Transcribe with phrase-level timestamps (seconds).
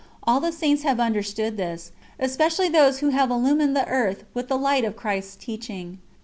[0.23, 4.57] All the Saints have understood this, especially those who have illumined the earth with the
[4.57, 5.99] light of Christ's teaching.